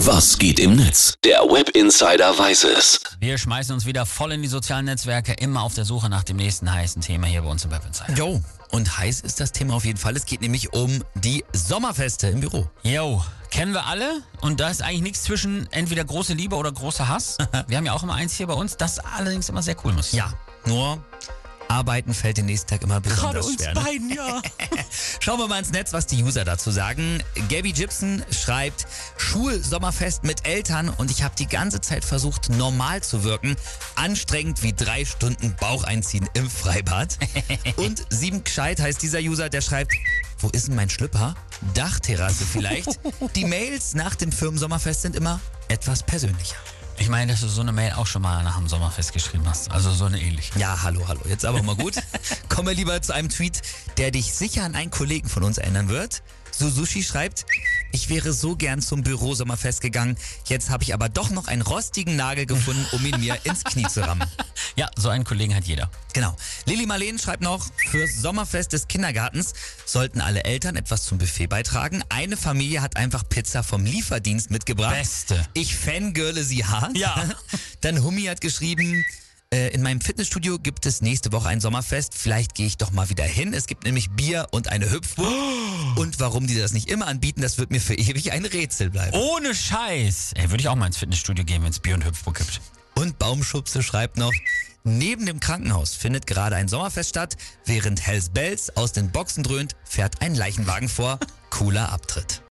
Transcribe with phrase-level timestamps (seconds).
[0.00, 1.14] Was geht im Netz?
[1.24, 3.00] Der Web Insider weiß es.
[3.18, 6.36] Wir schmeißen uns wieder voll in die sozialen Netzwerke, immer auf der Suche nach dem
[6.36, 8.12] nächsten heißen Thema hier bei uns im Web Insider.
[8.12, 10.14] Jo, und heiß ist das Thema auf jeden Fall.
[10.14, 12.68] Es geht nämlich um die Sommerfeste im Büro.
[12.82, 17.08] Yo, kennen wir alle und da ist eigentlich nichts zwischen entweder große Liebe oder großer
[17.08, 17.38] Hass.
[17.66, 20.12] Wir haben ja auch immer eins hier bei uns, das allerdings immer sehr cool muss.
[20.12, 20.30] Ja,
[20.66, 21.02] nur
[21.68, 23.74] Arbeiten fällt den nächsten Tag immer besonders schwer.
[23.74, 23.80] ne?
[23.80, 24.42] beiden, ja.
[25.26, 27.20] Schauen wir mal ins Netz, was die User dazu sagen.
[27.48, 28.86] Gabby Gibson schreibt,
[29.16, 33.56] Schulsommerfest mit Eltern und ich habe die ganze Zeit versucht, normal zu wirken.
[33.96, 37.18] Anstrengend wie drei Stunden Bauch einziehen im Freibad.
[37.76, 39.94] und sieben gescheit heißt dieser User, der schreibt,
[40.38, 41.34] wo ist denn mein Schlüpper?
[41.74, 43.00] Dachterrasse vielleicht.
[43.34, 46.54] Die Mails nach dem Firmensommerfest sind immer etwas persönlicher.
[46.98, 49.70] Ich meine, dass du so eine Mail auch schon mal nach dem Sommerfest geschrieben hast.
[49.70, 50.58] Also so eine ähnliche.
[50.58, 51.20] Ja, hallo, hallo.
[51.28, 51.94] Jetzt aber mal gut.
[52.48, 53.60] Kommen wir lieber zu einem Tweet,
[53.98, 56.22] der dich sicher an einen Kollegen von uns erinnern wird.
[56.52, 57.44] Suzushi schreibt,
[57.92, 60.16] ich wäre so gern zum Bürosommerfest gegangen.
[60.46, 63.86] Jetzt habe ich aber doch noch einen rostigen Nagel gefunden, um ihn mir ins Knie
[63.86, 64.28] zu rammen.
[64.76, 65.90] Ja, so einen Kollegen hat jeder.
[66.12, 66.36] Genau.
[66.66, 72.02] Lilly Marleen schreibt noch, fürs Sommerfest des Kindergartens sollten alle Eltern etwas zum Buffet beitragen.
[72.08, 74.94] Eine Familie hat einfach Pizza vom Lieferdienst mitgebracht.
[74.94, 75.46] Beste.
[75.54, 76.96] Ich fangirle sie hart.
[76.96, 77.28] Ja.
[77.80, 79.04] Dann Hummi hat geschrieben,
[79.52, 82.14] äh, in meinem Fitnessstudio gibt es nächste Woche ein Sommerfest.
[82.14, 83.54] Vielleicht gehe ich doch mal wieder hin.
[83.54, 85.32] Es gibt nämlich Bier und eine Hüpfburg.
[85.96, 89.16] Und warum die das nicht immer anbieten, das wird mir für ewig ein Rätsel bleiben.
[89.16, 90.32] Ohne Scheiß.
[90.34, 92.60] Ey, würde ich auch mal ins Fitnessstudio gehen, wenn es Bier und Hüpfburg gibt.
[92.94, 94.32] Und Baumschubse schreibt noch,
[94.84, 97.36] neben dem Krankenhaus findet gerade ein Sommerfest statt.
[97.64, 101.18] Während Hells Bells aus den Boxen dröhnt, fährt ein Leichenwagen vor.
[101.50, 102.42] Cooler Abtritt.